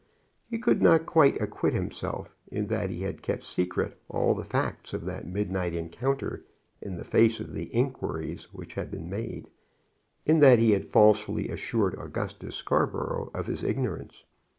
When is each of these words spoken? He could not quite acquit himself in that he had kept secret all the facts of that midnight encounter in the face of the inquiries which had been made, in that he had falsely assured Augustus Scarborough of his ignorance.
He 0.49 0.57
could 0.57 0.81
not 0.81 1.05
quite 1.05 1.39
acquit 1.39 1.75
himself 1.75 2.35
in 2.51 2.65
that 2.69 2.89
he 2.89 3.03
had 3.03 3.21
kept 3.21 3.43
secret 3.43 3.99
all 4.09 4.33
the 4.33 4.43
facts 4.43 4.93
of 4.93 5.05
that 5.05 5.27
midnight 5.27 5.75
encounter 5.75 6.43
in 6.81 6.97
the 6.97 7.03
face 7.03 7.39
of 7.39 7.53
the 7.53 7.65
inquiries 7.65 8.51
which 8.51 8.73
had 8.73 8.89
been 8.89 9.11
made, 9.11 9.45
in 10.25 10.39
that 10.39 10.57
he 10.57 10.71
had 10.71 10.85
falsely 10.85 11.49
assured 11.49 11.93
Augustus 11.99 12.55
Scarborough 12.55 13.29
of 13.35 13.45
his 13.45 13.61
ignorance. 13.61 14.23